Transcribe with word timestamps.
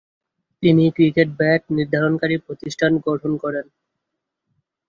তিনি 0.63 0.83
cricket 0.95 1.29
bat 1.39 1.61
নির্মাণকারী 1.77 2.35
প্রতিষ্ঠান 2.37 2.91
গঠন 3.07 3.31
করেন। 3.43 3.65